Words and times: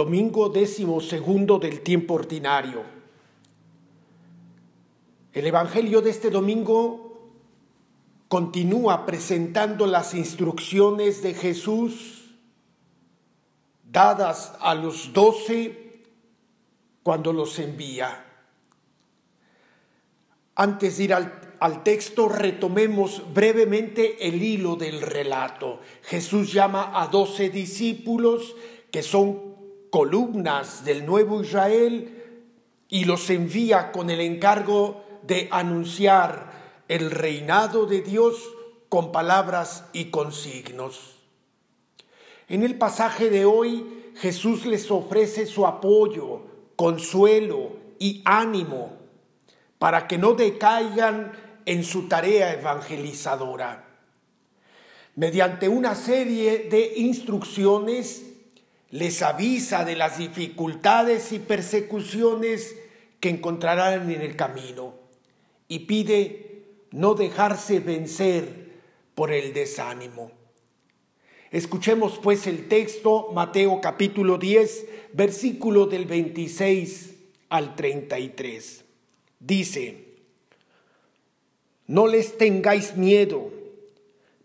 domingo 0.00 0.48
décimo 0.48 0.98
segundo 1.02 1.58
del 1.58 1.82
tiempo 1.82 2.14
ordinario. 2.14 2.82
El 5.34 5.46
Evangelio 5.46 6.00
de 6.00 6.08
este 6.08 6.30
domingo 6.30 7.28
continúa 8.26 9.04
presentando 9.04 9.86
las 9.86 10.14
instrucciones 10.14 11.22
de 11.22 11.34
Jesús 11.34 12.30
dadas 13.92 14.54
a 14.60 14.74
los 14.74 15.12
doce 15.12 16.00
cuando 17.02 17.34
los 17.34 17.58
envía. 17.58 18.24
Antes 20.54 20.96
de 20.96 21.04
ir 21.04 21.12
al, 21.12 21.56
al, 21.60 21.82
texto, 21.82 22.26
retomemos 22.30 23.22
brevemente 23.34 24.26
el 24.26 24.42
hilo 24.42 24.76
del 24.76 25.02
relato. 25.02 25.80
Jesús 26.04 26.54
llama 26.54 26.90
a 26.98 27.08
doce 27.08 27.50
discípulos 27.50 28.56
que 28.90 29.02
son 29.02 29.49
columnas 29.90 30.84
del 30.84 31.04
nuevo 31.04 31.42
Israel 31.42 32.16
y 32.88 33.04
los 33.04 33.28
envía 33.30 33.92
con 33.92 34.10
el 34.10 34.20
encargo 34.20 35.04
de 35.22 35.48
anunciar 35.50 36.50
el 36.88 37.10
reinado 37.10 37.86
de 37.86 38.00
Dios 38.00 38.36
con 38.88 39.12
palabras 39.12 39.84
y 39.92 40.06
con 40.06 40.32
signos. 40.32 41.16
En 42.48 42.64
el 42.64 42.76
pasaje 42.76 43.30
de 43.30 43.44
hoy 43.44 44.12
Jesús 44.16 44.66
les 44.66 44.90
ofrece 44.90 45.46
su 45.46 45.66
apoyo, 45.66 46.42
consuelo 46.74 47.72
y 47.98 48.22
ánimo 48.24 48.98
para 49.78 50.06
que 50.06 50.18
no 50.18 50.34
decaigan 50.34 51.32
en 51.64 51.84
su 51.84 52.08
tarea 52.08 52.52
evangelizadora. 52.52 53.86
Mediante 55.14 55.68
una 55.68 55.94
serie 55.94 56.68
de 56.70 56.94
instrucciones 56.96 58.29
les 58.90 59.22
avisa 59.22 59.84
de 59.84 59.96
las 59.96 60.18
dificultades 60.18 61.32
y 61.32 61.38
persecuciones 61.38 62.76
que 63.20 63.28
encontrarán 63.28 64.10
en 64.10 64.20
el 64.20 64.34
camino 64.34 64.94
y 65.68 65.80
pide 65.80 66.64
no 66.90 67.14
dejarse 67.14 67.78
vencer 67.78 68.70
por 69.14 69.30
el 69.30 69.52
desánimo. 69.52 70.32
Escuchemos 71.52 72.18
pues 72.22 72.46
el 72.46 72.68
texto, 72.68 73.30
Mateo 73.32 73.80
capítulo 73.80 74.38
10, 74.38 74.86
versículo 75.12 75.86
del 75.86 76.06
26 76.06 77.14
al 77.48 77.76
33. 77.76 78.84
Dice, 79.38 80.04
no 81.86 82.06
les 82.06 82.38
tengáis 82.38 82.96
miedo, 82.96 83.50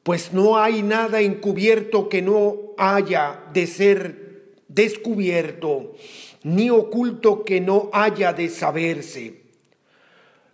pues 0.04 0.34
no 0.34 0.58
hay 0.58 0.84
nada 0.84 1.22
encubierto 1.22 2.10
que 2.10 2.22
no 2.22 2.74
haya 2.78 3.44
de 3.54 3.68
ser 3.68 4.25
descubierto, 4.68 5.94
ni 6.44 6.70
oculto 6.70 7.44
que 7.44 7.62
no 7.62 7.90
haya 7.94 8.34
de 8.34 8.50
saberse. 8.50 9.42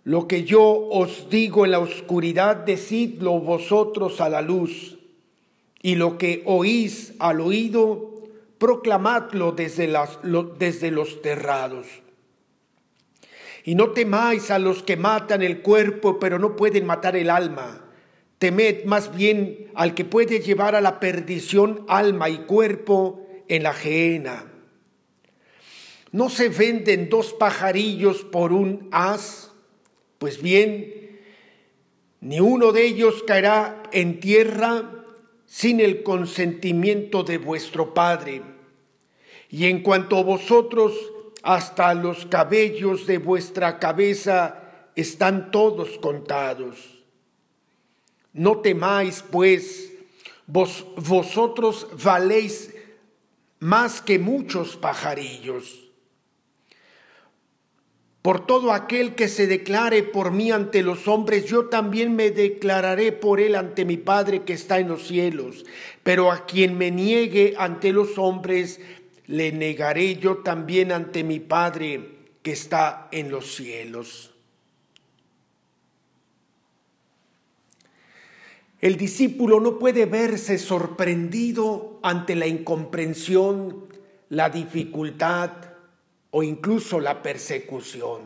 Lo 0.04 0.26
que 0.26 0.44
yo 0.44 0.62
os 0.62 1.28
digo 1.30 1.64
en 1.64 1.70
la 1.70 1.78
oscuridad, 1.78 2.56
decidlo 2.56 3.38
vosotros 3.38 4.20
a 4.20 4.28
la 4.28 4.42
luz, 4.42 4.98
y 5.80 5.96
lo 5.96 6.18
que 6.18 6.42
oís 6.46 7.14
al 7.18 7.40
oído, 7.40 8.12
proclamadlo 8.58 9.52
desde, 9.52 9.88
las, 9.88 10.18
desde 10.58 10.90
los 10.90 11.22
terrados. 11.22 11.86
Y 13.64 13.74
no 13.74 13.90
temáis 13.90 14.50
a 14.50 14.58
los 14.58 14.82
que 14.82 14.96
matan 14.96 15.42
el 15.42 15.62
cuerpo, 15.62 16.18
pero 16.18 16.38
no 16.38 16.56
pueden 16.56 16.86
matar 16.86 17.16
el 17.16 17.30
alma. 17.30 17.84
Temed 18.38 18.84
más 18.84 19.14
bien 19.14 19.70
al 19.74 19.94
que 19.94 20.04
puede 20.04 20.40
llevar 20.40 20.74
a 20.74 20.80
la 20.80 20.98
perdición 20.98 21.84
alma 21.88 22.28
y 22.28 22.38
cuerpo 22.38 23.22
en 23.48 23.62
la 23.62 23.72
gehenna. 23.72 24.46
¿No 26.12 26.28
se 26.28 26.48
venden 26.48 27.08
dos 27.08 27.32
pajarillos 27.32 28.22
por 28.22 28.52
un 28.52 28.88
as? 28.92 29.52
Pues 30.18 30.42
bien, 30.42 31.20
ni 32.20 32.38
uno 32.38 32.72
de 32.72 32.84
ellos 32.84 33.22
caerá 33.26 33.82
en 33.92 34.20
tierra 34.20 35.06
sin 35.46 35.80
el 35.80 36.02
consentimiento 36.02 37.24
de 37.24 37.38
vuestro 37.38 37.94
Padre. 37.94 38.42
Y 39.50 39.66
en 39.66 39.82
cuanto 39.82 40.18
a 40.18 40.22
vosotros, 40.22 40.92
hasta 41.42 41.92
los 41.94 42.26
cabellos 42.26 43.06
de 43.06 43.18
vuestra 43.18 43.78
cabeza 43.78 44.88
están 44.94 45.50
todos 45.50 45.98
contados. 45.98 47.02
No 48.32 48.58
temáis, 48.58 49.24
pues, 49.30 49.92
vos, 50.46 50.86
vosotros 50.96 51.86
valéis 52.02 52.74
más 53.62 54.02
que 54.02 54.18
muchos 54.18 54.76
pajarillos. 54.76 55.88
Por 58.20 58.44
todo 58.44 58.72
aquel 58.72 59.14
que 59.14 59.28
se 59.28 59.46
declare 59.46 60.02
por 60.02 60.32
mí 60.32 60.50
ante 60.50 60.82
los 60.82 61.06
hombres, 61.06 61.44
yo 61.44 61.66
también 61.66 62.16
me 62.16 62.32
declararé 62.32 63.12
por 63.12 63.38
él 63.38 63.54
ante 63.54 63.84
mi 63.84 63.98
Padre 63.98 64.42
que 64.42 64.52
está 64.52 64.80
en 64.80 64.88
los 64.88 65.06
cielos. 65.06 65.64
Pero 66.02 66.32
a 66.32 66.44
quien 66.44 66.76
me 66.76 66.90
niegue 66.90 67.54
ante 67.56 67.92
los 67.92 68.18
hombres, 68.18 68.80
le 69.28 69.52
negaré 69.52 70.16
yo 70.16 70.38
también 70.38 70.90
ante 70.90 71.22
mi 71.22 71.38
Padre 71.38 72.16
que 72.42 72.50
está 72.50 73.06
en 73.12 73.30
los 73.30 73.54
cielos. 73.54 74.31
El 78.82 78.96
discípulo 78.96 79.60
no 79.60 79.78
puede 79.78 80.06
verse 80.06 80.58
sorprendido 80.58 82.00
ante 82.02 82.34
la 82.34 82.48
incomprensión, 82.48 83.86
la 84.28 84.50
dificultad 84.50 85.52
o 86.32 86.42
incluso 86.42 86.98
la 86.98 87.22
persecución. 87.22 88.22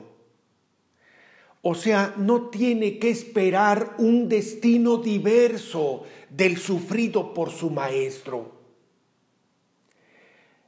O 1.61 1.75
sea, 1.75 2.15
no 2.17 2.49
tiene 2.49 2.99
que 2.99 3.11
esperar 3.11 3.97
un 3.99 4.31
destino 4.31 4.97
diverso 4.97 6.07
del 6.31 6.57
sufrido 6.57 7.35
por 7.35 7.51
su 7.51 7.69
maestro. 7.69 8.53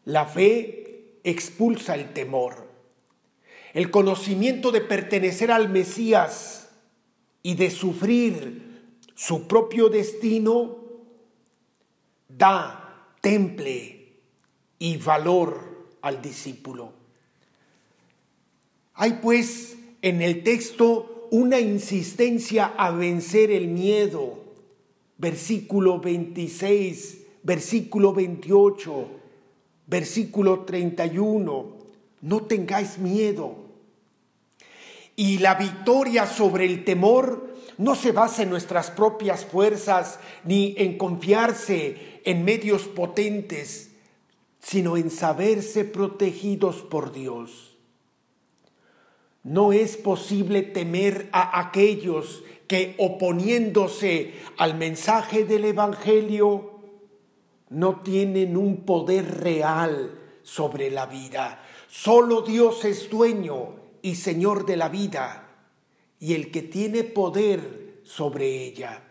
La 0.04 0.26
fe 0.26 1.14
expulsa 1.24 1.94
el 1.94 2.12
temor. 2.12 2.68
El 3.72 3.90
conocimiento 3.90 4.70
de 4.70 4.82
pertenecer 4.82 5.50
al 5.50 5.70
Mesías 5.70 6.68
y 7.42 7.54
de 7.54 7.70
sufrir 7.70 8.67
su 9.18 9.48
propio 9.48 9.88
destino, 9.88 10.76
da 12.28 13.04
temple 13.20 14.12
y 14.78 14.96
valor 14.98 15.88
al 16.02 16.22
discípulo. 16.22 16.92
Hay 18.94 19.14
pues 19.14 19.76
en 20.02 20.22
el 20.22 20.44
texto 20.44 21.26
una 21.32 21.58
insistencia 21.58 22.66
a 22.78 22.92
vencer 22.92 23.50
el 23.50 23.66
miedo. 23.66 24.38
Versículo 25.16 25.98
26, 25.98 27.18
versículo 27.42 28.12
28, 28.12 29.08
versículo 29.88 30.60
31. 30.60 31.76
No 32.20 32.42
tengáis 32.42 32.98
miedo. 32.98 33.56
Y 35.16 35.38
la 35.38 35.56
victoria 35.56 36.24
sobre 36.24 36.66
el 36.66 36.84
temor 36.84 37.47
no 37.78 37.94
se 37.94 38.10
basa 38.10 38.42
en 38.42 38.50
nuestras 38.50 38.90
propias 38.90 39.44
fuerzas 39.44 40.18
ni 40.44 40.74
en 40.78 40.98
confiarse 40.98 42.20
en 42.24 42.44
medios 42.44 42.82
potentes, 42.82 43.92
sino 44.58 44.96
en 44.96 45.10
saberse 45.10 45.84
protegidos 45.84 46.82
por 46.82 47.12
Dios. 47.12 47.76
No 49.44 49.72
es 49.72 49.96
posible 49.96 50.62
temer 50.62 51.28
a 51.32 51.60
aquellos 51.60 52.42
que 52.66 52.96
oponiéndose 52.98 54.34
al 54.58 54.76
mensaje 54.76 55.44
del 55.44 55.64
Evangelio 55.64 56.80
no 57.70 58.00
tienen 58.00 58.56
un 58.56 58.84
poder 58.84 59.40
real 59.40 60.18
sobre 60.42 60.90
la 60.90 61.06
vida. 61.06 61.62
Solo 61.88 62.42
Dios 62.42 62.84
es 62.84 63.08
dueño 63.08 63.76
y 64.02 64.16
Señor 64.16 64.66
de 64.66 64.76
la 64.76 64.88
vida 64.88 65.47
y 66.20 66.34
el 66.34 66.50
que 66.50 66.62
tiene 66.62 67.04
poder 67.04 68.00
sobre 68.04 68.64
ella. 68.64 69.02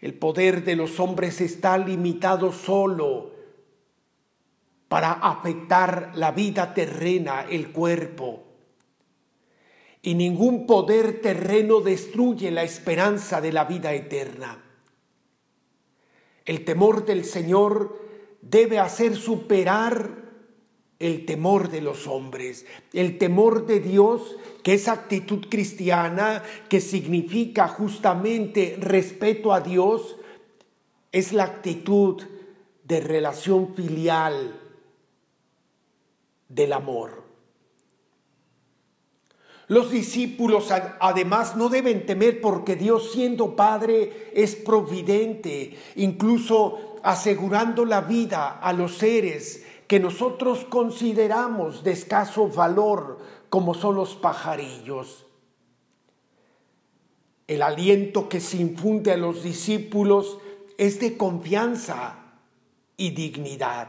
El 0.00 0.14
poder 0.14 0.64
de 0.64 0.76
los 0.76 1.00
hombres 1.00 1.40
está 1.40 1.76
limitado 1.76 2.52
solo 2.52 3.32
para 4.88 5.12
afectar 5.12 6.12
la 6.14 6.32
vida 6.32 6.72
terrena, 6.72 7.44
el 7.48 7.72
cuerpo. 7.72 8.44
Y 10.00 10.14
ningún 10.14 10.66
poder 10.66 11.20
terreno 11.20 11.80
destruye 11.80 12.50
la 12.50 12.62
esperanza 12.62 13.40
de 13.40 13.52
la 13.52 13.64
vida 13.64 13.92
eterna. 13.92 14.64
El 16.44 16.64
temor 16.64 17.04
del 17.04 17.24
Señor 17.24 18.00
debe 18.40 18.78
hacer 18.78 19.16
superar 19.16 20.27
el 20.98 21.26
temor 21.26 21.70
de 21.70 21.80
los 21.80 22.06
hombres, 22.06 22.66
el 22.92 23.18
temor 23.18 23.66
de 23.66 23.80
Dios, 23.80 24.36
que 24.64 24.74
es 24.74 24.88
actitud 24.88 25.46
cristiana, 25.48 26.42
que 26.68 26.80
significa 26.80 27.68
justamente 27.68 28.76
respeto 28.80 29.52
a 29.52 29.60
Dios, 29.60 30.16
es 31.12 31.32
la 31.32 31.44
actitud 31.44 32.22
de 32.84 33.00
relación 33.00 33.74
filial 33.74 34.58
del 36.48 36.72
amor. 36.72 37.28
Los 39.68 39.90
discípulos 39.90 40.72
además 40.98 41.54
no 41.54 41.68
deben 41.68 42.06
temer 42.06 42.40
porque 42.40 42.74
Dios 42.74 43.12
siendo 43.12 43.54
Padre 43.54 44.30
es 44.34 44.56
providente, 44.56 45.76
incluso 45.96 46.96
asegurando 47.02 47.84
la 47.84 48.00
vida 48.00 48.58
a 48.58 48.72
los 48.72 48.96
seres 48.96 49.66
que 49.88 49.98
nosotros 49.98 50.66
consideramos 50.66 51.82
de 51.82 51.92
escaso 51.92 52.48
valor, 52.48 53.18
como 53.48 53.72
son 53.72 53.96
los 53.96 54.14
pajarillos. 54.14 55.24
El 57.46 57.62
aliento 57.62 58.28
que 58.28 58.40
se 58.40 58.58
infunde 58.58 59.12
a 59.12 59.16
los 59.16 59.42
discípulos 59.42 60.38
es 60.76 61.00
de 61.00 61.16
confianza 61.16 62.18
y 62.98 63.10
dignidad. 63.12 63.88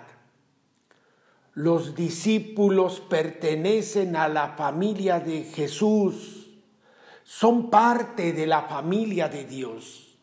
Los 1.53 1.95
discípulos 1.95 3.01
pertenecen 3.01 4.15
a 4.15 4.29
la 4.29 4.53
familia 4.55 5.19
de 5.19 5.43
Jesús, 5.43 6.47
son 7.25 7.69
parte 7.69 8.31
de 8.31 8.47
la 8.47 8.61
familia 8.61 9.27
de 9.27 9.43
Dios. 9.43 10.17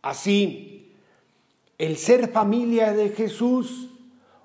Así, 0.00 0.92
el 1.76 1.96
ser 1.96 2.30
familia 2.30 2.92
de 2.92 3.08
Jesús 3.08 3.88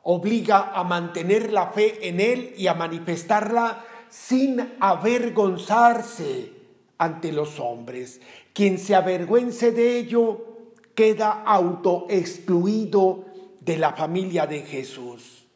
obliga 0.07 0.71
a 0.73 0.83
mantener 0.83 1.51
la 1.51 1.71
fe 1.71 2.07
en 2.07 2.19
Él 2.19 2.53
y 2.57 2.67
a 2.67 2.75
manifestarla 2.75 3.83
sin 4.07 4.75
avergonzarse 4.79 6.53
ante 6.99 7.31
los 7.31 7.59
hombres. 7.59 8.21
Quien 8.53 8.77
se 8.77 8.93
avergüence 8.93 9.71
de 9.71 9.97
ello 9.97 10.45
queda 10.93 11.43
autoexcluido 11.43 13.25
de 13.61 13.77
la 13.77 13.93
familia 13.93 14.45
de 14.45 14.61
Jesús. 14.61 15.47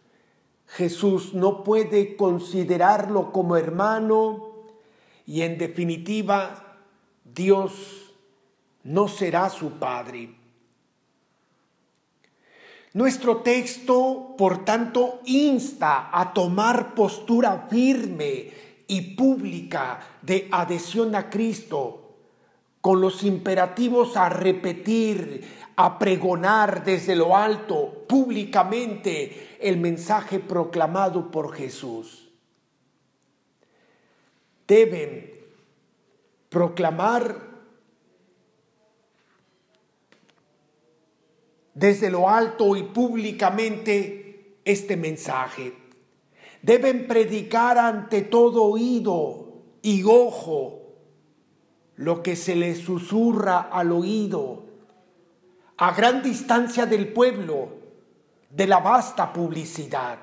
Jesús 0.66 1.36
no 1.36 1.64
puede 1.64 2.16
considerarlo 2.16 3.32
como 3.32 3.56
hermano 3.56 4.50
y 5.28 5.42
en 5.42 5.60
definitiva 5.60 6.80
Dios 7.24 8.16
no 8.84 9.08
será 9.08 9.52
su 9.52 9.74
padre. 9.74 10.39
Nuestro 12.94 13.38
texto, 13.38 14.34
por 14.36 14.66
tanto, 14.66 15.22
insta 15.26 16.10
a 16.12 16.34
tomar 16.34 16.96
postura 16.96 17.68
firme 17.70 18.52
y 18.88 19.16
pública 19.16 20.00
de 20.24 20.48
adhesión 20.52 21.14
a 21.16 21.30
Cristo, 21.30 22.16
con 22.82 23.00
los 23.00 23.24
imperativos 23.24 24.18
a 24.18 24.30
repetir, 24.30 25.44
a 25.76 26.00
pregonar 26.00 26.84
desde 26.84 27.16
lo 27.16 27.38
alto, 27.38 28.06
públicamente, 28.08 29.58
el 29.62 29.78
mensaje 29.78 30.40
proclamado 30.40 31.30
por 31.30 31.54
Jesús. 31.54 32.30
Deben 34.68 35.32
proclamar 36.50 37.49
desde 41.80 42.10
lo 42.10 42.30
alto 42.30 42.76
y 42.76 42.84
públicamente 42.84 44.60
este 44.66 44.98
mensaje. 44.98 45.74
Deben 46.62 47.08
predicar 47.08 47.78
ante 47.78 48.24
todo 48.24 48.64
oído 48.64 49.54
y 49.82 50.04
ojo 50.04 50.82
lo 51.96 52.22
que 52.22 52.36
se 52.36 52.56
les 52.58 52.80
susurra 52.80 53.62
al 53.72 53.94
oído, 53.94 54.66
a 55.78 55.94
gran 55.94 56.22
distancia 56.22 56.86
del 56.86 57.14
pueblo, 57.14 57.70
de 58.50 58.68
la 58.68 58.80
vasta 58.80 59.32
publicidad. 59.32 60.20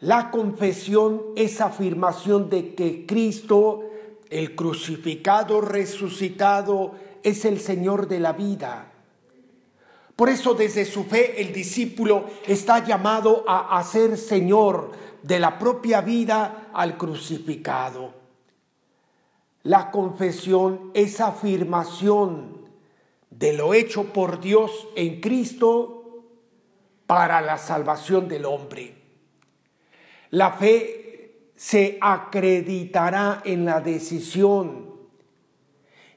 La 0.00 0.32
confesión 0.32 1.22
es 1.36 1.60
afirmación 1.60 2.50
de 2.50 2.74
que 2.74 3.06
Cristo, 3.06 3.84
el 4.28 4.56
crucificado 4.56 5.60
resucitado, 5.60 6.96
es 7.22 7.44
el 7.44 7.60
Señor 7.60 8.08
de 8.08 8.18
la 8.18 8.32
vida 8.32 8.90
por 10.16 10.28
eso 10.28 10.54
desde 10.54 10.84
su 10.84 11.04
fe 11.04 11.40
el 11.40 11.52
discípulo 11.52 12.26
está 12.46 12.84
llamado 12.84 13.44
a 13.48 13.78
hacer 13.78 14.16
Señor 14.16 14.92
de 15.22 15.40
la 15.40 15.58
propia 15.58 16.02
vida 16.02 16.68
al 16.72 16.96
crucificado. 16.96 18.14
La 19.64 19.90
confesión 19.90 20.92
es 20.94 21.20
afirmación 21.20 22.68
de 23.30 23.54
lo 23.54 23.74
hecho 23.74 24.12
por 24.12 24.40
Dios 24.40 24.86
en 24.94 25.20
Cristo 25.20 26.22
para 27.06 27.40
la 27.40 27.58
salvación 27.58 28.28
del 28.28 28.44
hombre. 28.44 28.94
La 30.30 30.52
fe 30.52 31.50
se 31.56 31.98
acreditará 32.00 33.42
en 33.44 33.64
la 33.64 33.80
decisión, 33.80 34.92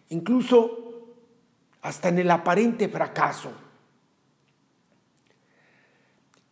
incluso 0.10 1.06
hasta 1.82 2.10
en 2.10 2.20
el 2.20 2.30
aparente 2.30 2.90
fracaso 2.90 3.67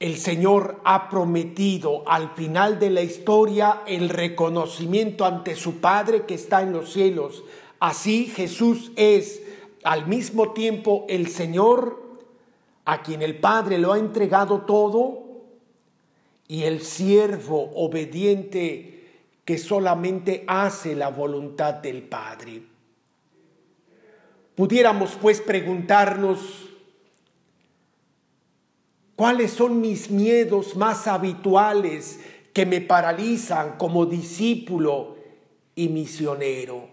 el 0.05 0.17
Señor 0.17 0.81
ha 0.83 1.09
prometido 1.09 2.07
al 2.07 2.29
final 2.35 2.77
de 2.77 2.91
la 2.91 3.01
historia 3.01 3.81
el 3.87 4.09
reconocimiento 4.09 5.25
ante 5.25 5.55
su 5.55 5.77
Padre 5.79 6.27
que 6.27 6.35
está 6.35 6.61
en 6.61 6.73
los 6.73 6.93
cielos. 6.93 7.43
Así 7.79 8.27
Jesús 8.27 8.91
es 8.97 9.41
al 9.83 10.05
mismo 10.05 10.53
tiempo 10.53 11.07
el 11.09 11.27
Señor 11.29 12.19
a 12.85 13.01
quien 13.01 13.23
el 13.23 13.39
Padre 13.39 13.79
lo 13.79 13.93
ha 13.93 13.97
entregado 13.97 14.61
todo 14.61 15.23
y 16.47 16.65
el 16.65 16.81
siervo 16.81 17.71
obediente 17.73 19.23
que 19.43 19.57
solamente 19.57 20.43
hace 20.45 20.95
la 20.95 21.09
voluntad 21.09 21.73
del 21.73 22.03
Padre. 22.03 22.61
Pudiéramos 24.53 25.17
pues 25.19 25.41
preguntarnos, 25.41 26.74
¿Cuáles 29.15 29.51
son 29.51 29.79
mis 29.79 30.11
miedos 30.11 30.75
más 30.75 31.07
habituales 31.07 32.19
que 32.53 32.65
me 32.65 32.81
paralizan 32.81 33.77
como 33.77 34.05
discípulo 34.05 35.15
y 35.73 35.87
misionero? 35.87 36.89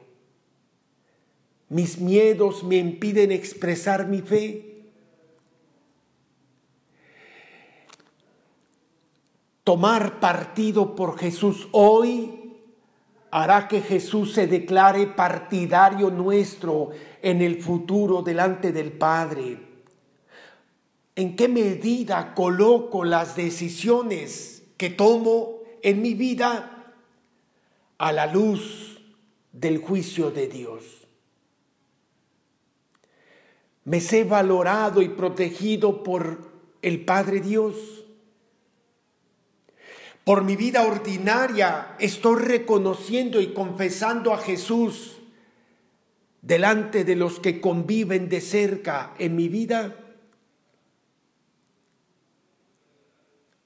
¿Mis 1.69 1.99
miedos 1.99 2.63
me 2.63 2.77
impiden 2.77 3.33
expresar 3.33 4.07
mi 4.07 4.21
fe? 4.21 4.69
Tomar 9.65 10.21
partido 10.21 10.95
por 10.95 11.19
Jesús 11.19 11.69
hoy 11.73 12.57
hará 13.33 13.67
que 13.67 13.81
Jesús 13.81 14.35
se 14.35 14.47
declare 14.47 15.07
partidario 15.07 16.11
nuestro 16.11 16.91
en 17.21 17.43
el 17.43 17.61
futuro 17.63 18.23
delante 18.23 18.71
del 18.71 18.93
Padre 18.93 19.72
en 21.15 21.37
qué 21.37 21.49
medida 21.49 22.35
coloco 22.35 23.05
las 23.05 23.37
decisiones 23.37 24.63
que 24.77 24.91
tomo 24.91 25.61
en 25.83 26.01
mi 26.01 26.15
vida 26.15 26.95
a 27.99 28.13
la 28.13 28.27
luz 28.27 29.01
del 29.53 29.79
juicio 29.79 30.31
de 30.31 30.49
Dios. 30.49 31.07
Me 33.85 34.01
sé 34.01 34.25
valorado 34.25 35.03
y 35.03 35.09
protegido 35.09 36.03
por 36.03 36.51
el 36.83 37.05
Padre 37.05 37.41
Dios. 37.41 37.75
Por 40.25 40.45
mi 40.45 40.57
vida 40.57 40.85
ordinaria 40.85 41.97
estoy 41.99 42.41
reconociendo 42.41 43.41
y 43.41 43.53
confesando 43.53 44.33
a 44.33 44.39
Jesús 44.39 45.19
delante 46.43 47.05
de 47.05 47.17
los 47.17 47.41
que 47.41 47.61
conviven 47.61 48.29
de 48.29 48.41
cerca 48.41 49.15
en 49.19 49.37
mi 49.37 49.49
vida. 49.49 50.02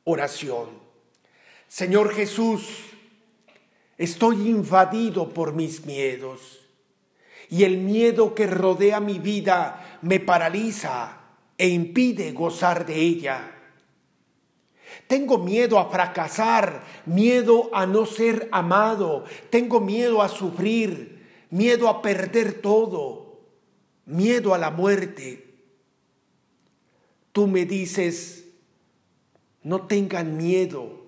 Oración. 0.06 0.68
Señor 1.68 2.14
Jesús, 2.14 2.62
estoy 3.98 4.48
invadido 4.48 5.30
por 5.30 5.52
mis 5.52 5.84
miedos 5.84 6.60
y 7.50 7.64
el 7.64 7.78
miedo 7.78 8.34
que 8.34 8.46
rodea 8.46 9.00
mi 9.00 9.18
vida 9.18 9.98
me 10.02 10.20
paraliza 10.20 11.18
e 11.58 11.68
impide 11.68 12.32
gozar 12.32 12.86
de 12.86 12.94
ella. 12.94 13.52
Tengo 15.08 15.38
miedo 15.38 15.78
a 15.78 15.90
fracasar, 15.90 16.84
miedo 17.04 17.68
a 17.72 17.84
no 17.86 18.06
ser 18.06 18.48
amado, 18.52 19.24
tengo 19.50 19.80
miedo 19.80 20.22
a 20.22 20.28
sufrir, 20.28 21.26
miedo 21.50 21.88
a 21.88 22.00
perder 22.00 22.60
todo, 22.60 23.40
miedo 24.04 24.54
a 24.54 24.58
la 24.58 24.70
muerte. 24.70 25.54
Tú 27.32 27.48
me 27.48 27.64
dices, 27.64 28.45
no 29.66 29.88
tengan 29.88 30.36
miedo 30.36 31.02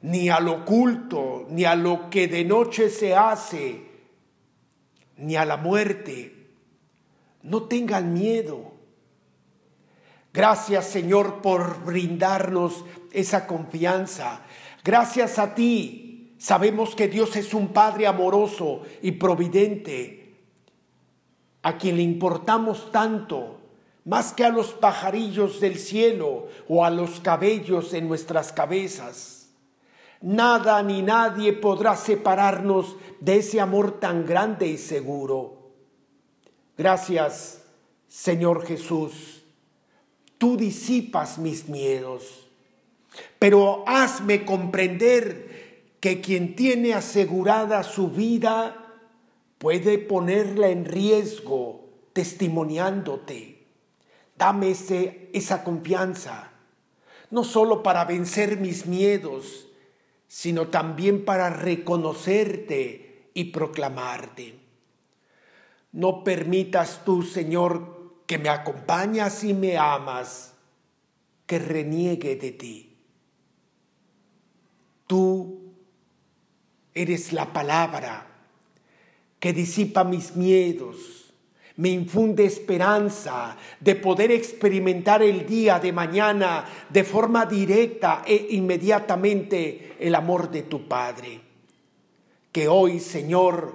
ni 0.00 0.28
al 0.28 0.46
oculto, 0.46 1.44
ni 1.50 1.64
a 1.64 1.74
lo 1.74 2.08
que 2.08 2.28
de 2.28 2.44
noche 2.44 2.88
se 2.88 3.16
hace, 3.16 3.82
ni 5.16 5.34
a 5.34 5.44
la 5.44 5.56
muerte. 5.56 6.46
No 7.42 7.64
tengan 7.64 8.12
miedo. 8.12 8.74
Gracias 10.32 10.86
Señor 10.86 11.42
por 11.42 11.84
brindarnos 11.84 12.84
esa 13.10 13.48
confianza. 13.48 14.42
Gracias 14.84 15.40
a 15.40 15.52
ti 15.56 16.36
sabemos 16.38 16.94
que 16.94 17.08
Dios 17.08 17.34
es 17.34 17.54
un 17.54 17.72
Padre 17.72 18.06
amoroso 18.06 18.82
y 19.02 19.10
providente, 19.10 20.36
a 21.62 21.76
quien 21.76 21.96
le 21.96 22.02
importamos 22.02 22.92
tanto, 22.92 23.55
más 24.06 24.32
que 24.32 24.44
a 24.44 24.50
los 24.50 24.68
pajarillos 24.68 25.60
del 25.60 25.76
cielo 25.78 26.46
o 26.68 26.84
a 26.84 26.90
los 26.90 27.18
cabellos 27.18 27.92
en 27.92 28.06
nuestras 28.06 28.52
cabezas. 28.52 29.48
Nada 30.22 30.80
ni 30.84 31.02
nadie 31.02 31.52
podrá 31.52 31.96
separarnos 31.96 32.96
de 33.20 33.38
ese 33.38 33.60
amor 33.60 33.98
tan 33.98 34.24
grande 34.24 34.68
y 34.68 34.78
seguro. 34.78 35.72
Gracias, 36.78 37.64
Señor 38.06 38.64
Jesús. 38.64 39.42
Tú 40.38 40.56
disipas 40.56 41.38
mis 41.38 41.68
miedos, 41.68 42.46
pero 43.40 43.82
hazme 43.88 44.44
comprender 44.44 45.96
que 45.98 46.20
quien 46.20 46.54
tiene 46.54 46.94
asegurada 46.94 47.82
su 47.82 48.10
vida 48.10 48.94
puede 49.58 49.98
ponerla 49.98 50.68
en 50.68 50.84
riesgo 50.84 51.88
testimoniándote. 52.12 53.55
Dame 54.38 54.74
esa 55.32 55.64
confianza, 55.64 56.52
no 57.30 57.44
solo 57.44 57.82
para 57.82 58.04
vencer 58.04 58.58
mis 58.58 58.86
miedos, 58.86 59.66
sino 60.28 60.68
también 60.68 61.24
para 61.24 61.50
reconocerte 61.50 63.30
y 63.32 63.44
proclamarte. 63.44 64.58
No 65.92 66.24
permitas 66.24 67.04
tú, 67.04 67.22
Señor, 67.22 68.22
que 68.26 68.38
me 68.38 68.48
acompañas 68.48 69.44
y 69.44 69.54
me 69.54 69.78
amas, 69.78 70.54
que 71.46 71.58
reniegue 71.58 72.36
de 72.36 72.52
ti. 72.52 72.96
Tú 75.06 75.72
eres 76.92 77.32
la 77.32 77.52
palabra 77.52 78.26
que 79.38 79.52
disipa 79.52 80.02
mis 80.02 80.34
miedos, 80.34 81.25
me 81.76 81.90
infunde 81.90 82.44
esperanza 82.44 83.56
de 83.80 83.96
poder 83.96 84.30
experimentar 84.32 85.22
el 85.22 85.46
día 85.46 85.78
de 85.78 85.92
mañana 85.92 86.64
de 86.88 87.04
forma 87.04 87.44
directa 87.44 88.22
e 88.26 88.48
inmediatamente 88.50 89.96
el 89.98 90.14
amor 90.14 90.50
de 90.50 90.62
tu 90.62 90.88
Padre. 90.88 91.40
Que 92.50 92.68
hoy, 92.68 92.98
Señor, 93.00 93.74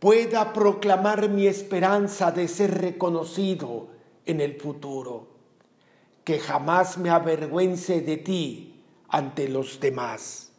pueda 0.00 0.52
proclamar 0.52 1.28
mi 1.28 1.46
esperanza 1.46 2.32
de 2.32 2.48
ser 2.48 2.80
reconocido 2.80 3.88
en 4.24 4.40
el 4.40 4.60
futuro. 4.60 5.28
Que 6.24 6.40
jamás 6.40 6.98
me 6.98 7.10
avergüence 7.10 8.00
de 8.00 8.16
ti 8.16 8.82
ante 9.08 9.48
los 9.48 9.78
demás. 9.78 10.50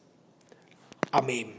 Amén. 1.12 1.57